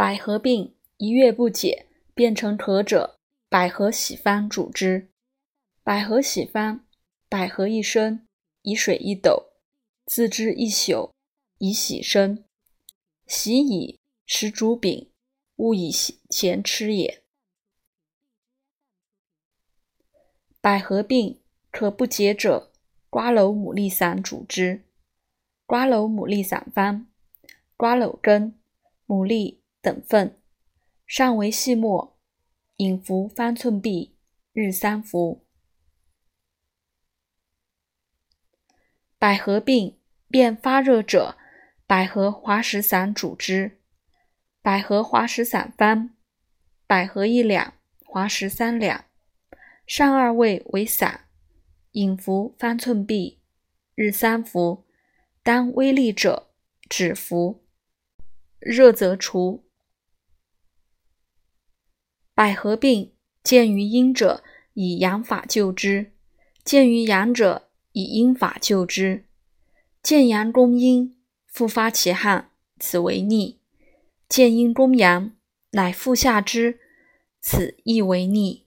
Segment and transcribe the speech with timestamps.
[0.00, 5.10] 百合病一月不解，变成咳者，百合洗方主之。
[5.82, 6.86] 百合洗方：
[7.28, 8.26] 百合一升，
[8.62, 9.52] 以水一斗，
[10.06, 11.12] 自之一宿，
[11.58, 12.46] 以洗身。
[13.26, 15.12] 洗以食竹饼，
[15.56, 15.90] 勿以
[16.30, 17.22] 前吃也。
[20.62, 22.72] 百合病可不解者，
[23.10, 24.82] 瓜蒌牡蛎散主之。
[25.66, 27.06] 瓜蒌牡蛎散方：
[27.76, 28.58] 瓜蒌根、
[29.06, 30.38] 牡蛎等份，
[31.06, 32.18] 上为细末，
[32.76, 34.12] 饮服方寸匕，
[34.52, 35.46] 日三服。
[39.18, 41.36] 百合病便发热者，
[41.86, 43.78] 百合滑石散主之。
[44.62, 46.10] 百合滑石散方：
[46.86, 49.06] 百合一两，滑石三两。
[49.86, 51.28] 上二味为散，
[51.92, 53.38] 饮服方寸匕，
[53.94, 54.86] 日三服。
[55.42, 56.50] 当微利者
[56.88, 57.64] 止服，
[58.58, 59.69] 热则除。
[62.40, 63.12] 百合病
[63.44, 64.42] 见于阴者，
[64.72, 66.06] 以阳法救之；
[66.64, 69.26] 见于阳者，以阴法救之。
[70.02, 71.14] 见阳攻阴，
[71.46, 73.58] 复发其汗，此为逆；
[74.26, 75.32] 见阴攻阳，
[75.72, 76.80] 乃复下之，
[77.42, 78.64] 此亦为逆。